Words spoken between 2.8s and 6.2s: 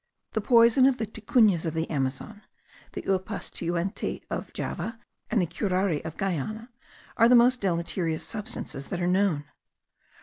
the upas tieute of Java, and the curare of